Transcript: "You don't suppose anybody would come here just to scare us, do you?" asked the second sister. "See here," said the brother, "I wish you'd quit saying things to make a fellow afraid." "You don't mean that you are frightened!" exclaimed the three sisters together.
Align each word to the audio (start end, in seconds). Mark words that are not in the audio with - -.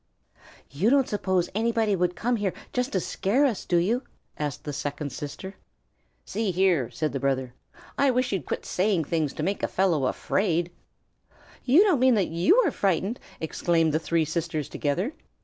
"You 0.71 0.89
don't 0.89 1.07
suppose 1.07 1.47
anybody 1.53 1.95
would 1.95 2.15
come 2.15 2.37
here 2.37 2.53
just 2.73 2.93
to 2.93 2.99
scare 2.99 3.45
us, 3.45 3.65
do 3.65 3.77
you?" 3.77 4.01
asked 4.39 4.63
the 4.63 4.73
second 4.73 5.11
sister. 5.11 5.57
"See 6.25 6.49
here," 6.49 6.89
said 6.89 7.13
the 7.13 7.19
brother, 7.19 7.53
"I 7.99 8.09
wish 8.09 8.31
you'd 8.31 8.47
quit 8.47 8.65
saying 8.65 9.03
things 9.03 9.31
to 9.33 9.43
make 9.43 9.61
a 9.61 9.67
fellow 9.67 10.07
afraid." 10.07 10.71
"You 11.65 11.83
don't 11.83 11.99
mean 11.99 12.15
that 12.15 12.29
you 12.29 12.55
are 12.65 12.71
frightened!" 12.71 13.19
exclaimed 13.39 13.93
the 13.93 13.99
three 13.99 14.25
sisters 14.25 14.67
together. 14.69 15.13